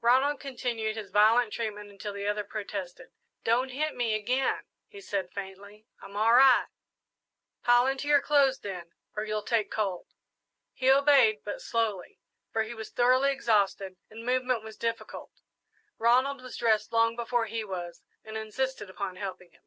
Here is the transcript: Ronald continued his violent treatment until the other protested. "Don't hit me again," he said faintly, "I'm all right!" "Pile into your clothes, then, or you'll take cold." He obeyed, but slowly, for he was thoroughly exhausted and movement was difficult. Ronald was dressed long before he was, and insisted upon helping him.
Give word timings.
Ronald 0.00 0.40
continued 0.40 0.96
his 0.96 1.12
violent 1.12 1.52
treatment 1.52 1.88
until 1.88 2.12
the 2.12 2.26
other 2.26 2.42
protested. 2.42 3.10
"Don't 3.44 3.68
hit 3.68 3.94
me 3.94 4.12
again," 4.16 4.64
he 4.88 5.00
said 5.00 5.32
faintly, 5.32 5.86
"I'm 6.02 6.16
all 6.16 6.32
right!" 6.34 6.66
"Pile 7.62 7.86
into 7.86 8.08
your 8.08 8.20
clothes, 8.20 8.58
then, 8.58 8.90
or 9.14 9.22
you'll 9.22 9.44
take 9.44 9.70
cold." 9.70 10.08
He 10.72 10.90
obeyed, 10.90 11.42
but 11.44 11.62
slowly, 11.62 12.18
for 12.50 12.64
he 12.64 12.74
was 12.74 12.90
thoroughly 12.90 13.30
exhausted 13.30 13.94
and 14.10 14.26
movement 14.26 14.64
was 14.64 14.76
difficult. 14.76 15.30
Ronald 15.96 16.42
was 16.42 16.56
dressed 16.56 16.90
long 16.92 17.14
before 17.14 17.46
he 17.46 17.62
was, 17.62 18.02
and 18.24 18.36
insisted 18.36 18.90
upon 18.90 19.14
helping 19.14 19.52
him. 19.52 19.62